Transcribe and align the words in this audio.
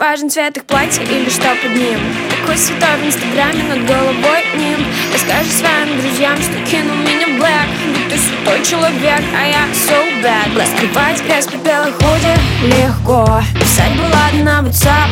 важен 0.00 0.30
цвет 0.30 0.56
их 0.56 0.64
платья 0.64 1.02
или 1.02 1.28
что 1.28 1.54
под 1.62 1.76
ним? 1.76 2.00
Такой 2.30 2.56
святой 2.56 2.96
в 3.02 3.06
инстаграме 3.06 3.62
над 3.64 3.86
головой 3.86 4.42
ним? 4.56 4.78
Расскажи 5.12 5.50
своим 5.50 6.00
друзьям, 6.00 6.38
что 6.40 6.56
кинул 6.64 6.96
меня 6.96 7.28
black 7.38 7.68
Ведь 7.94 8.08
ты 8.08 8.16
святой 8.16 8.64
человек, 8.64 9.22
а 9.36 9.46
я 9.46 9.68
so 9.72 10.00
bad. 10.22 10.58
Раскрывать 10.58 11.22
грязь 11.22 11.46
пепела 11.46 11.92
худи 11.92 12.34
легко. 12.64 13.42
Писать 13.60 13.94
была 13.94 14.26
одна 14.32 14.60
WhatsApp, 14.62 15.10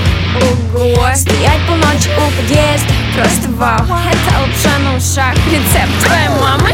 ого. 0.74 1.14
Стоять 1.14 1.60
полночи 1.68 2.08
у 2.16 2.30
подъезда, 2.36 2.94
просто 3.14 3.48
вау. 3.50 3.84
Это 3.84 4.40
лапша 4.40 4.78
на 4.78 4.96
ушах, 4.96 5.34
рецепт 5.52 5.92
твоей 6.02 6.28
мамы. 6.40 6.70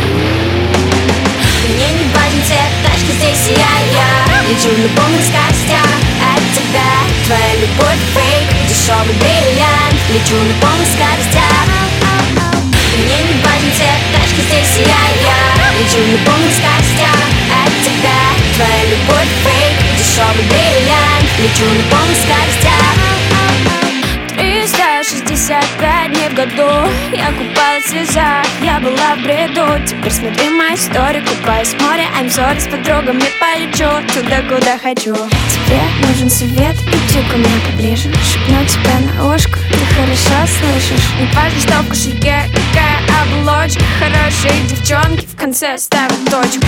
Мне 1.68 1.88
не 1.98 2.04
важен 2.14 2.42
цвет, 2.46 2.70
тачка 2.84 3.12
здесь 3.18 3.58
я, 3.58 3.74
я. 3.92 4.48
Лечу 4.48 4.70
полных 4.94 5.22
скоростях 5.24 5.84
от 5.84 6.00
тебя 6.00 6.03
Твоя 7.24 7.54
любовь 7.54 8.04
фейк, 8.12 8.68
дешевый 8.68 9.14
бриллиант 9.16 9.96
Лечу 10.12 10.36
на 10.36 10.52
полных 10.60 10.86
скоростях 10.92 11.64
Мне 12.98 13.16
не 13.16 13.40
важен 13.40 13.72
цвет, 13.72 14.00
тачка 14.12 14.42
здесь 14.42 14.84
я, 14.84 15.04
я 15.24 15.40
Лечу 15.80 16.04
на 16.04 16.18
полных 16.28 16.52
скоростях 16.52 17.24
от 17.64 17.72
тебя 17.80 18.20
Твоя 18.56 18.84
любовь 18.92 19.32
фейк, 19.40 19.76
дешевый 19.96 20.44
бриллиант 20.52 21.28
Лечу 21.40 21.64
на 21.64 21.96
полных 21.96 22.18
скоростях 22.20 22.92
365 24.36 26.12
дней 26.12 26.28
в 26.28 26.34
году 26.34 26.90
Я 27.10 27.32
купалась 27.32 27.84
в 27.84 27.88
слезах, 27.88 28.44
я 28.60 28.80
была 28.80 29.14
в 29.16 29.22
бреду. 29.22 29.64
Теперь 29.86 30.12
смотри 30.12 30.50
мою 30.50 30.74
историю, 30.74 31.24
купаюсь 31.24 31.68
в 31.68 31.80
море 31.80 32.04
I'm 32.20 32.28
sorry, 32.28 32.60
с 32.60 32.66
подругами 32.66 33.24
полечу 33.40 33.88
Туда, 34.12 34.42
куда 34.42 34.76
хочу 34.76 35.16
Тебе 35.74 36.06
нужен 36.06 36.30
совет, 36.30 36.76
иди 36.76 37.28
ко 37.28 37.36
мне 37.36 37.48
поближе. 37.66 38.08
Шепну 38.22 38.64
тебе 38.64 39.12
на 39.12 39.34
ушко, 39.34 39.58
ты 39.58 39.94
хорошо 39.96 40.46
слышишь. 40.46 41.10
Не 41.18 41.26
важно, 41.34 41.60
что 41.60 41.82
в 41.82 41.88
кошельке, 41.88 42.42
какая 42.54 43.00
оболочка. 43.20 43.82
Хорошие 43.98 44.54
девчонки 44.68 45.26
в 45.26 45.36
конце 45.36 45.76
ставят 45.76 46.24
точку 46.30 46.64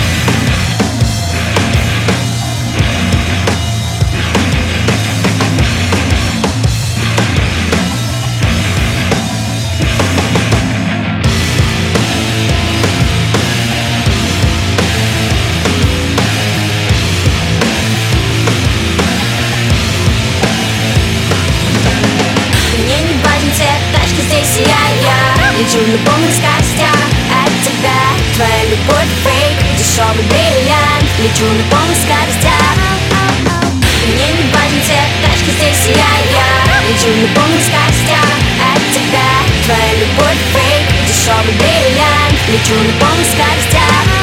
на 25.85 25.97
полных 25.99 26.33
скоростях 26.33 26.97
от 27.29 27.53
тебя. 27.61 28.01
Твоя 28.33 28.63
любовь 28.65 29.13
фейк, 29.23 29.57
дешевый 29.77 30.25
бриллиант. 30.25 31.05
Лечу 31.19 31.45
на 31.45 31.63
полных 31.69 31.97
скоростях 31.97 32.77
Мне 34.07 34.27
не 34.33 34.51
важен 34.51 34.81
цвет, 34.85 35.09
тачка 35.21 35.51
здесь 35.51 35.95
я, 35.95 36.13
я. 36.33 36.49
Лечу 36.89 37.09
на 37.21 37.27
полных 37.37 37.61
скоростях 37.61 38.29
от 38.73 38.81
тебя. 38.89 39.29
Твоя 39.65 39.93
любовь 40.01 40.41
фейк, 40.53 40.87
дешевый 41.05 41.53
бриллиант. 41.53 42.37
Лечу 42.49 42.73
на 42.73 42.93
полных 42.97 43.27
скоростях 43.27 44.16